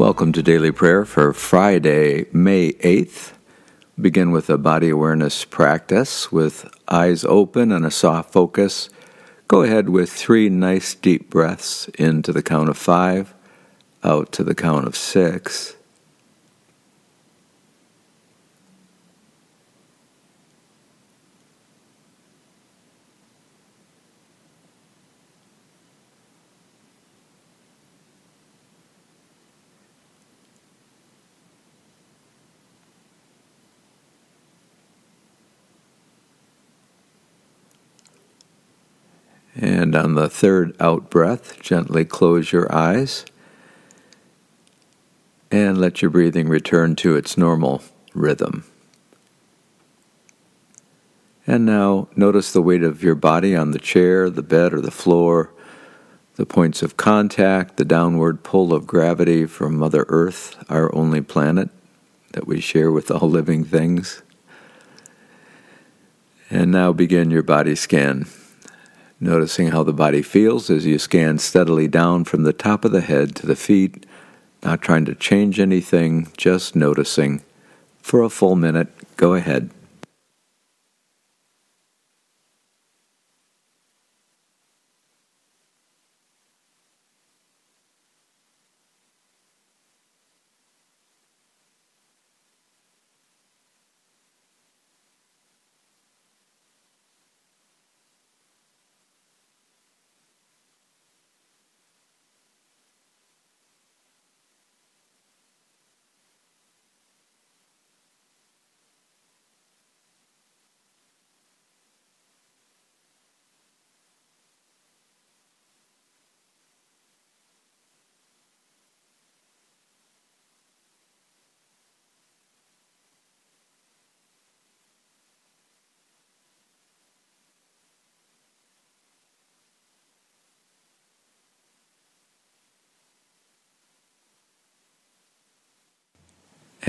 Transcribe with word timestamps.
Welcome 0.00 0.32
to 0.32 0.42
Daily 0.42 0.72
Prayer 0.72 1.04
for 1.04 1.34
Friday, 1.34 2.24
May 2.32 2.72
8th. 2.72 3.32
Begin 4.00 4.30
with 4.30 4.48
a 4.48 4.56
body 4.56 4.88
awareness 4.88 5.44
practice 5.44 6.32
with 6.32 6.66
eyes 6.88 7.22
open 7.22 7.70
and 7.70 7.84
a 7.84 7.90
soft 7.90 8.32
focus. 8.32 8.88
Go 9.46 9.60
ahead 9.60 9.90
with 9.90 10.10
three 10.10 10.48
nice 10.48 10.94
deep 10.94 11.28
breaths 11.28 11.88
into 11.98 12.32
the 12.32 12.42
count 12.42 12.70
of 12.70 12.78
five, 12.78 13.34
out 14.02 14.32
to 14.32 14.42
the 14.42 14.54
count 14.54 14.86
of 14.86 14.96
six. 14.96 15.76
And 39.60 39.94
on 39.94 40.14
the 40.14 40.30
third 40.30 40.74
out 40.80 41.10
breath, 41.10 41.60
gently 41.60 42.06
close 42.06 42.50
your 42.50 42.74
eyes 42.74 43.26
and 45.50 45.76
let 45.76 46.00
your 46.00 46.10
breathing 46.10 46.48
return 46.48 46.96
to 46.96 47.14
its 47.14 47.36
normal 47.36 47.82
rhythm. 48.14 48.64
And 51.46 51.66
now 51.66 52.08
notice 52.16 52.52
the 52.52 52.62
weight 52.62 52.82
of 52.82 53.02
your 53.02 53.14
body 53.14 53.54
on 53.54 53.72
the 53.72 53.78
chair, 53.78 54.30
the 54.30 54.42
bed, 54.42 54.72
or 54.72 54.80
the 54.80 54.90
floor, 54.90 55.52
the 56.36 56.46
points 56.46 56.82
of 56.82 56.96
contact, 56.96 57.76
the 57.76 57.84
downward 57.84 58.42
pull 58.42 58.72
of 58.72 58.86
gravity 58.86 59.44
from 59.44 59.76
Mother 59.76 60.06
Earth, 60.08 60.56
our 60.70 60.94
only 60.94 61.20
planet 61.20 61.68
that 62.32 62.46
we 62.46 62.60
share 62.60 62.90
with 62.90 63.10
all 63.10 63.28
living 63.28 63.64
things. 63.64 64.22
And 66.48 66.70
now 66.70 66.92
begin 66.92 67.30
your 67.30 67.42
body 67.42 67.74
scan 67.74 68.26
noticing 69.20 69.68
how 69.68 69.82
the 69.82 69.92
body 69.92 70.22
feels 70.22 70.70
as 70.70 70.86
you 70.86 70.98
scan 70.98 71.38
steadily 71.38 71.86
down 71.86 72.24
from 72.24 72.42
the 72.42 72.52
top 72.52 72.84
of 72.84 72.92
the 72.92 73.02
head 73.02 73.36
to 73.36 73.46
the 73.46 73.54
feet, 73.54 74.06
not 74.64 74.80
trying 74.80 75.04
to 75.04 75.14
change 75.14 75.60
anything, 75.60 76.32
just 76.36 76.74
noticing. 76.74 77.42
For 78.00 78.22
a 78.22 78.30
full 78.30 78.56
minute, 78.56 78.88
go 79.16 79.34
ahead. 79.34 79.70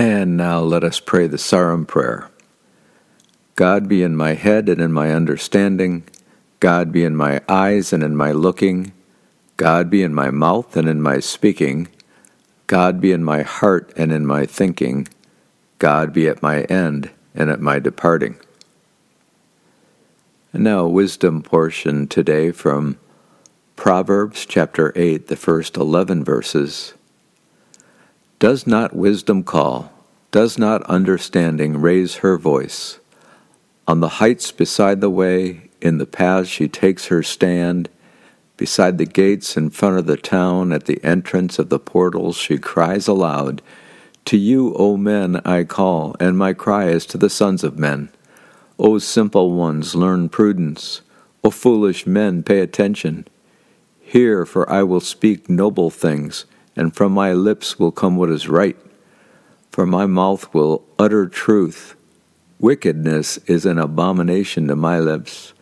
And 0.02 0.36
now 0.36 0.58
let 0.58 0.82
us 0.82 0.98
pray 0.98 1.28
the 1.28 1.38
Sarum 1.38 1.86
prayer. 1.86 2.28
God 3.54 3.86
be 3.86 4.02
in 4.02 4.16
my 4.16 4.34
head 4.34 4.68
and 4.68 4.80
in 4.80 4.92
my 4.92 5.12
understanding. 5.12 6.02
God 6.58 6.90
be 6.90 7.04
in 7.04 7.14
my 7.14 7.40
eyes 7.48 7.92
and 7.92 8.02
in 8.02 8.16
my 8.16 8.32
looking. 8.32 8.90
God 9.56 9.90
be 9.90 10.02
in 10.02 10.12
my 10.12 10.32
mouth 10.32 10.76
and 10.76 10.88
in 10.88 11.00
my 11.00 11.20
speaking. 11.20 11.86
God 12.66 13.00
be 13.00 13.12
in 13.12 13.22
my 13.22 13.42
heart 13.42 13.92
and 13.96 14.10
in 14.10 14.26
my 14.26 14.44
thinking. 14.44 15.06
God 15.78 16.12
be 16.12 16.26
at 16.26 16.42
my 16.42 16.62
end 16.62 17.12
and 17.32 17.48
at 17.48 17.60
my 17.60 17.78
departing. 17.78 18.40
And 20.52 20.64
now, 20.64 20.84
wisdom 20.88 21.44
portion 21.44 22.08
today 22.08 22.50
from 22.50 22.98
Proverbs 23.76 24.46
chapter 24.46 24.92
8, 24.96 25.28
the 25.28 25.36
first 25.36 25.76
11 25.76 26.24
verses. 26.24 26.94
Does 28.40 28.66
not 28.66 28.96
wisdom 28.96 29.44
call? 29.44 29.91
Does 30.32 30.58
not 30.58 30.82
understanding 30.84 31.80
raise 31.80 32.16
her 32.16 32.36
voice? 32.36 32.98
On 33.86 34.00
the 34.00 34.16
heights 34.18 34.50
beside 34.50 35.00
the 35.00 35.10
way, 35.10 35.70
in 35.80 35.98
the 35.98 36.06
paths 36.06 36.48
she 36.48 36.66
takes 36.66 37.06
her 37.06 37.22
stand. 37.22 37.88
Beside 38.56 38.98
the 38.98 39.06
gates 39.06 39.56
in 39.56 39.70
front 39.70 39.98
of 39.98 40.06
the 40.06 40.16
town, 40.16 40.72
at 40.72 40.86
the 40.86 40.98
entrance 41.04 41.60
of 41.60 41.68
the 41.68 41.78
portals, 41.78 42.36
she 42.36 42.58
cries 42.58 43.06
aloud, 43.06 43.62
To 44.24 44.36
you, 44.36 44.74
O 44.74 44.96
men, 44.96 45.40
I 45.44 45.62
call, 45.62 46.16
and 46.18 46.36
my 46.36 46.54
cry 46.54 46.88
is 46.88 47.06
to 47.06 47.18
the 47.18 47.30
sons 47.30 47.62
of 47.62 47.78
men. 47.78 48.08
O 48.78 48.98
simple 48.98 49.52
ones, 49.52 49.94
learn 49.94 50.28
prudence. 50.28 51.02
O 51.44 51.50
foolish 51.50 52.06
men, 52.06 52.42
pay 52.42 52.58
attention. 52.58 53.28
Hear, 54.00 54.44
for 54.44 54.68
I 54.68 54.82
will 54.82 55.00
speak 55.00 55.48
noble 55.48 55.90
things 55.90 56.46
and 56.76 56.94
from 56.94 57.12
my 57.12 57.32
lips 57.32 57.78
will 57.78 57.92
come 57.92 58.16
what 58.16 58.30
is 58.30 58.48
right. 58.48 58.76
For 59.72 59.86
my 59.86 60.04
mouth 60.04 60.52
will 60.52 60.84
utter 60.98 61.26
truth. 61.26 61.96
Wickedness 62.58 63.38
is 63.46 63.64
an 63.64 63.78
abomination 63.78 64.68
to 64.68 64.76
my 64.76 65.00
lips. 65.00 65.54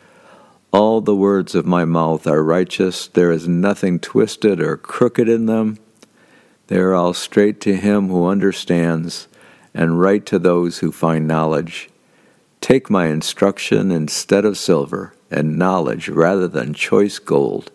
All 0.72 1.00
the 1.00 1.15
words 1.15 1.54
of 1.54 1.65
my 1.65 1.84
mouth 1.84 2.26
are 2.26 2.43
righteous. 2.43 3.06
There 3.06 3.31
is 3.31 3.47
nothing 3.47 4.00
twisted 4.00 4.60
or 4.60 4.76
crooked 4.76 5.28
in 5.28 5.47
them. 5.47 5.78
They 6.66 6.78
are 6.78 6.93
all 6.93 7.15
straight 7.15 7.60
to 7.60 7.76
him 7.76 8.09
who 8.09 8.26
understands, 8.26 9.28
and 9.72 10.00
right 10.00 10.27
to 10.27 10.41
those 10.41 10.78
who 10.78 10.91
find 10.91 11.28
knowledge. 11.28 11.88
Take 12.60 12.91
my 12.91 13.06
instruction 13.06 13.92
instead 13.92 14.44
of 14.44 14.59
silver, 14.59 15.15
and 15.31 15.56
knowledge 15.56 16.09
rather 16.09 16.48
than 16.48 16.75
choice 16.75 17.21
gold. 17.21 17.71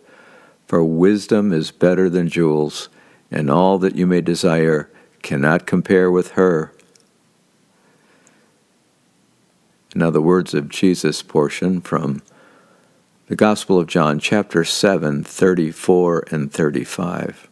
For 0.67 0.83
wisdom 0.83 1.53
is 1.53 1.71
better 1.71 2.09
than 2.09 2.27
jewels 2.27 2.89
and 3.31 3.49
all 3.49 3.77
that 3.79 3.95
you 3.95 4.05
may 4.05 4.21
desire 4.21 4.89
cannot 5.25 5.65
compare 5.65 6.09
with 6.09 6.31
her. 6.33 6.71
Now, 9.95 10.11
the 10.11 10.21
words 10.21 10.53
of 10.53 10.69
Jesus 10.69 11.23
portion 11.23 11.81
from 11.81 12.21
the 13.27 13.35
Gospel 13.35 13.79
of 13.79 13.87
John, 13.87 14.19
chapter 14.19 14.63
7, 14.63 15.23
34 15.23 16.25
and 16.29 16.53
35. 16.53 17.49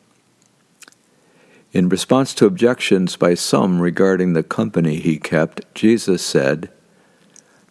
In 1.71 1.89
response 1.89 2.35
to 2.35 2.45
objections 2.45 3.15
by 3.15 3.33
some 3.33 3.81
regarding 3.81 4.33
the 4.33 4.43
company 4.43 4.99
he 4.99 5.17
kept, 5.17 5.61
Jesus 5.73 6.23
said, 6.23 6.69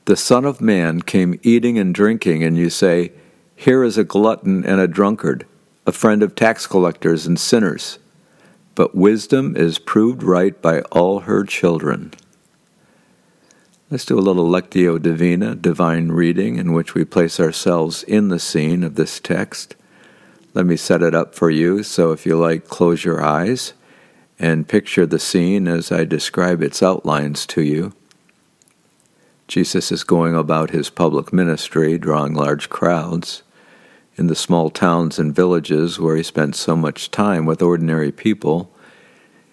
The 0.06 0.16
Son 0.16 0.44
of 0.44 0.60
Man 0.60 1.02
came 1.02 1.38
eating 1.44 1.78
and 1.78 1.94
drinking, 1.94 2.42
and 2.42 2.56
you 2.56 2.70
say, 2.70 3.12
Here 3.54 3.84
is 3.84 3.96
a 3.96 4.04
glutton 4.04 4.66
and 4.66 4.80
a 4.80 4.88
drunkard 4.88 5.46
a 5.86 5.92
friend 5.92 6.22
of 6.22 6.34
tax 6.34 6.66
collectors 6.66 7.26
and 7.26 7.38
sinners. 7.38 7.98
But 8.74 8.94
wisdom 8.94 9.56
is 9.56 9.78
proved 9.78 10.22
right 10.22 10.60
by 10.60 10.80
all 10.92 11.20
her 11.20 11.44
children. 11.44 12.12
Let's 13.90 14.06
do 14.06 14.18
a 14.18 14.20
little 14.20 14.48
Lectio 14.48 15.00
Divina, 15.00 15.54
divine 15.54 16.08
reading, 16.08 16.56
in 16.56 16.72
which 16.72 16.94
we 16.94 17.04
place 17.04 17.38
ourselves 17.38 18.02
in 18.04 18.28
the 18.28 18.38
scene 18.38 18.82
of 18.82 18.94
this 18.94 19.20
text. 19.20 19.76
Let 20.54 20.64
me 20.64 20.76
set 20.76 21.02
it 21.02 21.14
up 21.14 21.34
for 21.34 21.50
you, 21.50 21.82
so 21.82 22.12
if 22.12 22.24
you 22.24 22.36
like, 22.36 22.66
close 22.68 23.04
your 23.04 23.22
eyes 23.22 23.74
and 24.38 24.68
picture 24.68 25.04
the 25.04 25.18
scene 25.18 25.68
as 25.68 25.92
I 25.92 26.04
describe 26.04 26.62
its 26.62 26.82
outlines 26.82 27.44
to 27.46 27.62
you. 27.62 27.92
Jesus 29.46 29.92
is 29.92 30.04
going 30.04 30.34
about 30.34 30.70
his 30.70 30.88
public 30.88 31.30
ministry, 31.30 31.98
drawing 31.98 32.32
large 32.32 32.70
crowds 32.70 33.42
in 34.16 34.26
the 34.26 34.34
small 34.34 34.70
towns 34.70 35.18
and 35.18 35.34
villages 35.34 35.98
where 35.98 36.16
he 36.16 36.22
spent 36.22 36.54
so 36.56 36.76
much 36.76 37.10
time 37.10 37.46
with 37.46 37.62
ordinary 37.62 38.12
people. 38.12 38.70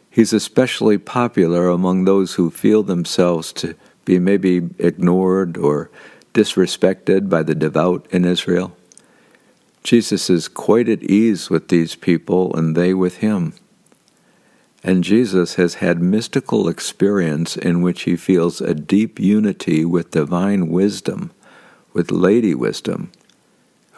He's 0.10 0.34
especially 0.34 0.98
popular 0.98 1.70
among 1.70 2.06
those 2.06 2.34
who 2.34 2.50
feel 2.50 2.84
themselves 2.84 3.54
to 3.54 3.76
be 4.06 4.20
maybe 4.20 4.70
ignored 4.78 5.58
or 5.58 5.90
disrespected 6.34 7.30
by 7.30 7.44
the 7.44 7.56
devout 7.56 8.08
in 8.12 8.26
Israel. 8.26 8.76
Jesus 9.84 10.30
is 10.30 10.48
quite 10.48 10.90
at 10.90 11.04
ease 11.04 11.50
with 11.50 11.70
these 11.70 11.96
people 11.96 12.54
and 12.56 12.76
they 12.76 12.94
with 12.94 13.18
him. 13.18 13.54
and 14.84 15.04
Jesus 15.04 15.56
has 15.56 15.76
had 15.76 16.02
mystical 16.02 16.70
experience 16.70 17.58
in 17.58 17.82
which 17.82 18.04
he 18.04 18.16
feels 18.16 18.62
a 18.62 18.74
deep 18.74 19.20
unity 19.20 19.84
with 19.84 20.12
divine 20.12 20.70
wisdom, 20.70 21.32
with 21.94 22.12
Lady 22.12 22.56
Wisdom, 22.56 23.12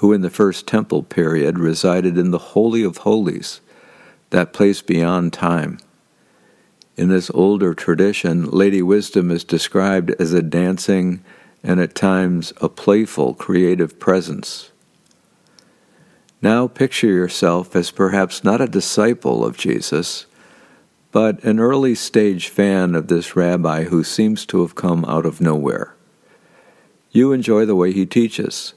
who 0.02 0.14
in 0.14 0.22
the 0.22 0.32
First 0.32 0.66
Temple 0.66 1.04
period 1.04 1.60
resided 1.60 2.18
in 2.18 2.32
the 2.32 2.40
Holy 2.40 2.82
of 2.82 2.98
Holies, 2.98 3.62
that 4.32 4.52
place 4.52 4.82
beyond 4.82 5.32
time. 5.32 5.78
In 6.98 7.10
this 7.10 7.30
older 7.36 7.76
tradition, 7.76 8.50
Lady 8.50 8.82
Wisdom 8.82 9.30
is 9.30 9.44
described 9.44 10.10
as 10.20 10.34
a 10.34 10.42
dancing 10.42 11.24
and 11.62 11.80
at 11.80 11.94
times 11.94 12.52
a 12.60 12.68
playful, 12.68 13.36
creative 13.36 14.00
presence. 14.00 14.72
Now 16.42 16.68
picture 16.68 17.06
yourself 17.06 17.76
as 17.76 17.92
perhaps 17.92 18.44
not 18.44 18.60
a 18.60 18.68
disciple 18.68 19.46
of 19.46 19.56
Jesus, 19.56 20.26
but 21.12 21.44
an 21.44 21.60
early 21.60 21.94
stage 21.94 22.48
fan 22.48 22.96
of 22.96 23.08
this 23.08 23.36
rabbi 23.36 23.84
who 23.84 24.04
seems 24.04 24.48
to 24.48 24.62
have 24.62 24.74
come 24.74 25.06
out 25.06 25.28
of 25.28 25.42
nowhere. 25.42 25.94
You 27.12 27.34
enjoy 27.34 27.68
the 27.68 27.76
way 27.76 27.92
he 27.92 28.08
teaches. 28.08 28.74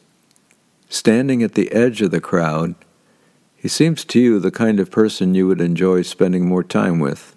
Standing 0.88 1.42
at 1.42 1.54
the 1.54 1.72
edge 1.72 2.02
of 2.02 2.10
the 2.10 2.20
crowd, 2.20 2.74
he 3.56 3.68
seems 3.68 4.04
to 4.04 4.20
you 4.20 4.38
the 4.38 4.50
kind 4.50 4.78
of 4.78 4.90
person 4.90 5.34
you 5.34 5.46
would 5.46 5.60
enjoy 5.60 6.02
spending 6.02 6.46
more 6.46 6.62
time 6.62 6.98
with. 6.98 7.34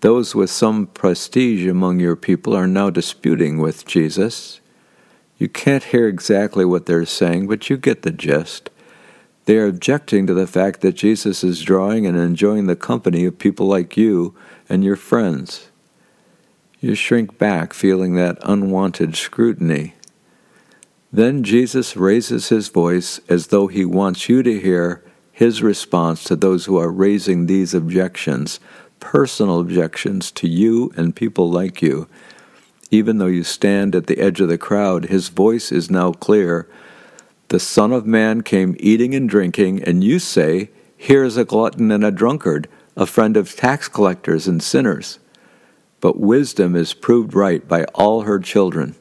Those 0.00 0.34
with 0.34 0.50
some 0.50 0.86
prestige 0.88 1.66
among 1.66 2.00
your 2.00 2.16
people 2.16 2.54
are 2.54 2.66
now 2.66 2.90
disputing 2.90 3.58
with 3.58 3.86
Jesus. 3.86 4.60
You 5.38 5.48
can't 5.48 5.84
hear 5.84 6.06
exactly 6.06 6.64
what 6.64 6.86
they're 6.86 7.06
saying, 7.06 7.46
but 7.46 7.68
you 7.70 7.76
get 7.76 8.02
the 8.02 8.12
gist. 8.12 8.70
They 9.46 9.56
are 9.56 9.66
objecting 9.66 10.26
to 10.26 10.34
the 10.34 10.46
fact 10.46 10.80
that 10.80 10.96
Jesus 10.96 11.42
is 11.42 11.62
drawing 11.62 12.04
and 12.04 12.18
enjoying 12.18 12.66
the 12.66 12.76
company 12.76 13.24
of 13.24 13.38
people 13.38 13.66
like 13.66 13.96
you 13.96 14.34
and 14.68 14.84
your 14.84 14.96
friends. 14.96 15.68
You 16.80 16.94
shrink 16.94 17.38
back, 17.38 17.72
feeling 17.72 18.16
that 18.16 18.38
unwanted 18.42 19.16
scrutiny. 19.16 19.94
Then 21.12 21.42
Jesus 21.44 21.96
raises 21.96 22.48
his 22.48 22.68
voice 22.68 23.20
as 23.28 23.48
though 23.48 23.68
he 23.68 23.84
wants 23.84 24.28
you 24.28 24.42
to 24.42 24.60
hear 24.60 25.04
his 25.32 25.62
response 25.62 26.24
to 26.24 26.36
those 26.36 26.64
who 26.64 26.78
are 26.78 26.90
raising 26.90 27.46
these 27.46 27.74
objections, 27.74 28.58
personal 29.00 29.60
objections 29.60 30.30
to 30.32 30.48
you 30.48 30.92
and 30.96 31.14
people 31.14 31.50
like 31.50 31.82
you. 31.82 32.08
Even 32.90 33.18
though 33.18 33.26
you 33.26 33.44
stand 33.44 33.94
at 33.94 34.06
the 34.06 34.18
edge 34.18 34.40
of 34.40 34.48
the 34.48 34.58
crowd, 34.58 35.06
his 35.06 35.28
voice 35.28 35.70
is 35.70 35.90
now 35.90 36.12
clear 36.12 36.68
the 37.48 37.60
Son 37.60 37.92
of 37.92 38.06
Man 38.06 38.42
came 38.42 38.74
eating 38.80 39.14
and 39.14 39.28
drinking, 39.28 39.82
and 39.84 40.02
you 40.02 40.18
say, 40.18 40.70
Here 40.96 41.22
is 41.22 41.36
a 41.36 41.44
glutton 41.44 41.92
and 41.92 42.04
a 42.04 42.10
drunkard, 42.10 42.68
a 42.96 43.06
friend 43.06 43.36
of 43.36 43.54
tax 43.54 43.86
collectors 43.86 44.48
and 44.48 44.60
sinners. 44.60 45.20
But 46.00 46.18
wisdom 46.18 46.74
is 46.74 46.92
proved 46.92 47.34
right 47.34 47.66
by 47.66 47.84
all 47.94 48.22
her 48.22 48.40
children. 48.40 48.96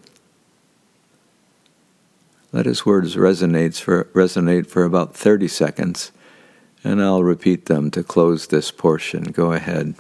Let 2.56 2.68
his 2.68 2.86
words 2.86 3.18
resonate 3.18 3.78
for, 3.82 4.06
resonate 4.14 4.68
for 4.68 4.86
about 4.86 5.14
30 5.14 5.50
seconds, 5.50 6.14
and 6.86 7.04
I'll 7.04 7.22
repeat 7.22 7.66
them 7.66 7.92
to 7.92 8.02
close 8.02 8.48
this 8.48 8.72
portion. 8.72 9.24
Go 9.24 9.52
ahead. 9.52 9.96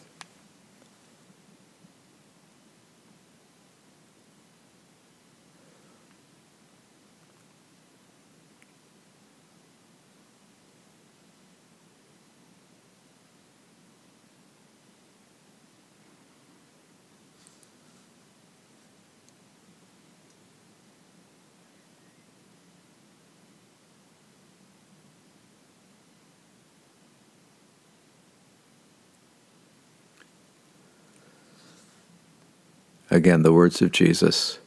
Again, 33.11 33.43
the 33.43 33.53
words 33.53 33.81
of 33.81 33.91
Jesus. 33.91 34.59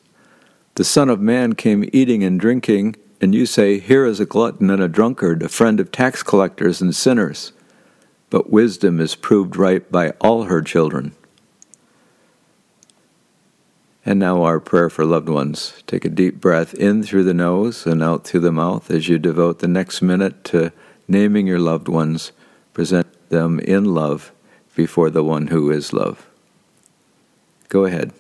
The 0.75 0.85
Son 0.85 1.08
of 1.08 1.20
Man 1.20 1.55
came 1.55 1.88
eating 1.93 2.23
and 2.23 2.38
drinking, 2.38 2.96
and 3.20 3.35
you 3.35 3.46
say, 3.46 3.81
Here 3.81 4.06
is 4.06 4.20
a 4.20 4.26
glutton 4.26 4.70
and 4.70 4.81
a 4.82 4.88
drunkard, 4.88 5.43
a 5.43 5.49
friend 5.49 5.81
of 5.81 5.90
tax 5.90 6.23
collectors 6.23 6.81
and 6.81 6.94
sinners. 6.94 7.52
But 8.31 8.50
wisdom 8.50 9.00
is 9.00 9.17
proved 9.17 9.56
right 9.56 9.90
by 9.90 10.11
all 10.20 10.44
her 10.44 10.62
children. 10.62 11.17
And 14.06 14.19
now 14.19 14.43
our 14.43 14.61
prayer 14.61 14.88
for 14.88 15.05
loved 15.05 15.29
ones. 15.29 15.82
Take 15.87 16.05
a 16.05 16.08
deep 16.08 16.40
breath 16.40 16.75
in 16.75 17.02
through 17.02 17.25
the 17.25 17.35
nose 17.35 17.87
and 17.87 18.02
out 18.02 18.25
through 18.25 18.40
the 18.40 18.52
mouth 18.52 18.90
as 18.90 19.08
you 19.08 19.19
devote 19.19 19.58
the 19.58 19.69
next 19.69 20.00
minute 20.00 20.44
to 20.44 20.73
naming 21.08 21.46
your 21.46 21.58
loved 21.58 21.88
ones. 21.88 22.32
Present 22.73 23.06
them 23.31 23.58
in 23.61 23.85
love 23.85 24.32
before 24.76 25.11
the 25.11 25.25
one 25.25 25.49
who 25.49 25.70
is 25.70 25.93
love. 25.93 26.26
Go 27.69 27.85
ahead. 27.85 28.12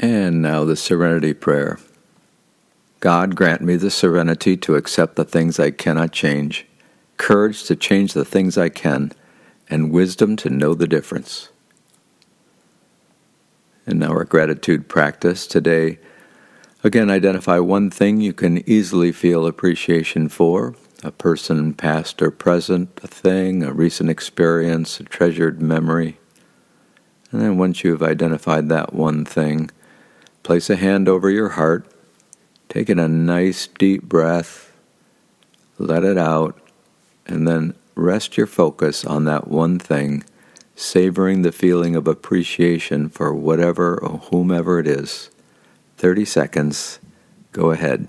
And 0.00 0.40
now 0.40 0.64
the 0.64 0.76
Serenity 0.76 1.34
Prayer. 1.34 1.80
God 3.00 3.34
grant 3.34 3.62
me 3.62 3.74
the 3.74 3.90
serenity 3.90 4.56
to 4.58 4.76
accept 4.76 5.16
the 5.16 5.24
things 5.24 5.58
I 5.58 5.72
cannot 5.72 6.12
change, 6.12 6.66
courage 7.16 7.64
to 7.64 7.74
change 7.74 8.12
the 8.12 8.24
things 8.24 8.56
I 8.56 8.68
can, 8.68 9.10
and 9.68 9.90
wisdom 9.90 10.36
to 10.36 10.50
know 10.50 10.74
the 10.74 10.86
difference. 10.86 11.48
And 13.86 13.98
now 13.98 14.10
our 14.10 14.24
gratitude 14.24 14.88
practice 14.88 15.48
today. 15.48 15.98
Again, 16.84 17.10
identify 17.10 17.58
one 17.58 17.90
thing 17.90 18.20
you 18.20 18.32
can 18.32 18.68
easily 18.68 19.10
feel 19.10 19.46
appreciation 19.46 20.28
for 20.28 20.76
a 21.02 21.10
person, 21.10 21.74
past 21.74 22.22
or 22.22 22.30
present, 22.30 23.00
a 23.02 23.08
thing, 23.08 23.64
a 23.64 23.72
recent 23.72 24.10
experience, 24.10 25.00
a 25.00 25.04
treasured 25.04 25.60
memory. 25.60 26.18
And 27.32 27.40
then 27.40 27.58
once 27.58 27.82
you've 27.82 28.02
identified 28.02 28.68
that 28.68 28.92
one 28.92 29.24
thing, 29.24 29.70
Place 30.48 30.70
a 30.70 30.76
hand 30.76 31.10
over 31.10 31.28
your 31.28 31.50
heart. 31.50 31.86
Take 32.70 32.88
in 32.88 32.98
a 32.98 33.06
nice 33.06 33.66
deep 33.66 34.04
breath. 34.04 34.72
Let 35.76 36.04
it 36.04 36.16
out. 36.16 36.58
And 37.26 37.46
then 37.46 37.74
rest 37.94 38.38
your 38.38 38.46
focus 38.46 39.04
on 39.04 39.24
that 39.24 39.48
one 39.48 39.78
thing, 39.78 40.24
savoring 40.74 41.42
the 41.42 41.52
feeling 41.52 41.94
of 41.94 42.08
appreciation 42.08 43.10
for 43.10 43.34
whatever 43.34 44.02
or 44.02 44.20
whomever 44.30 44.78
it 44.78 44.86
is. 44.86 45.28
30 45.98 46.24
seconds. 46.24 46.98
Go 47.52 47.70
ahead. 47.70 48.08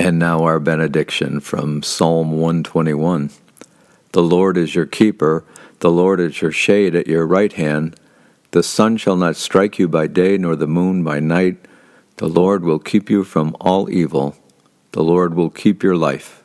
And 0.00 0.18
now 0.18 0.44
our 0.44 0.58
benediction 0.58 1.40
from 1.40 1.82
Psalm 1.82 2.32
121 2.32 3.28
The 4.12 4.22
Lord 4.22 4.56
is 4.56 4.74
your 4.74 4.86
keeper, 4.86 5.44
the 5.80 5.90
Lord 5.90 6.20
is 6.20 6.40
your 6.40 6.52
shade 6.52 6.96
at 6.96 7.06
your 7.06 7.26
right 7.26 7.52
hand. 7.52 8.00
The 8.52 8.62
sun 8.62 8.96
shall 8.96 9.16
not 9.16 9.36
strike 9.36 9.78
you 9.78 9.88
by 9.88 10.06
day, 10.06 10.38
nor 10.38 10.56
the 10.56 10.66
moon 10.66 11.04
by 11.04 11.20
night. 11.20 11.58
The 12.16 12.28
Lord 12.28 12.64
will 12.64 12.78
keep 12.78 13.10
you 13.10 13.24
from 13.24 13.54
all 13.60 13.90
evil. 13.90 14.36
The 14.92 15.04
Lord 15.04 15.34
will 15.34 15.50
keep 15.50 15.82
your 15.82 15.96
life. 15.96 16.44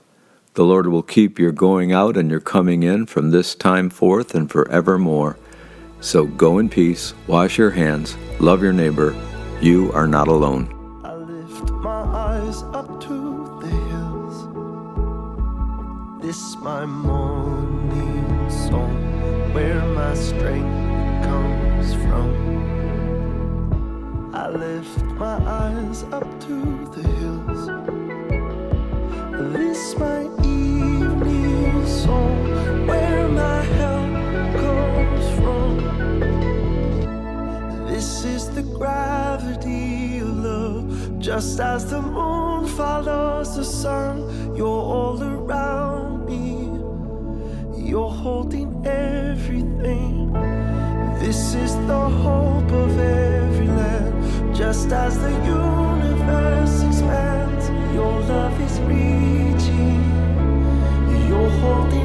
The 0.55 0.65
Lord 0.65 0.87
will 0.87 1.01
keep 1.01 1.39
your 1.39 1.53
going 1.53 1.93
out 1.93 2.17
and 2.17 2.29
your 2.29 2.41
coming 2.41 2.83
in 2.83 3.05
from 3.05 3.31
this 3.31 3.55
time 3.55 3.89
forth 3.89 4.35
and 4.35 4.51
forevermore. 4.51 5.37
So 6.01 6.25
go 6.25 6.59
in 6.59 6.67
peace, 6.67 7.13
wash 7.25 7.57
your 7.57 7.71
hands, 7.71 8.17
love 8.41 8.61
your 8.61 8.73
neighbor. 8.73 9.15
You 9.61 9.93
are 9.93 10.07
not 10.07 10.27
alone. 10.27 10.74
This 16.35 16.57
my 16.57 16.85
morning 16.85 18.49
song, 18.49 19.53
where 19.53 19.81
my 19.99 20.13
strength 20.13 21.23
comes 21.23 21.93
from. 22.03 22.29
I 24.33 24.49
lift 24.49 25.03
my 25.23 25.37
eyes 25.63 26.03
up 26.11 26.27
to 26.47 26.55
the 26.93 27.03
hills. 27.19 27.67
This 29.53 29.97
my 29.97 30.23
evening 30.43 31.87
song, 31.87 32.37
where 32.85 33.27
my 33.29 33.61
help 33.79 34.11
comes 34.63 35.25
from. 35.39 35.73
This 37.87 38.25
is 38.25 38.49
the 38.49 38.63
gravity 38.77 40.19
of 40.19 40.27
love, 40.27 41.17
just 41.17 41.61
as 41.61 41.89
the 41.89 42.01
moon 42.01 42.67
follows 42.67 43.55
the 43.55 43.63
sun. 43.63 44.17
You're 44.53 44.83
all 44.95 45.23
around 45.23 45.84
holding 48.25 48.71
everything. 48.87 50.33
This 51.19 51.53
is 51.53 51.75
the 51.85 52.05
hope 52.23 52.71
of 52.71 52.91
every 52.97 53.67
land, 53.67 54.55
just 54.55 54.91
as 54.91 55.13
the 55.19 55.33
universe 55.45 56.81
expands. 56.89 57.65
Your 57.93 58.15
love 58.21 58.59
is 58.67 58.75
reaching, 58.93 60.01
you're 61.29 61.53
holding 61.61 62.04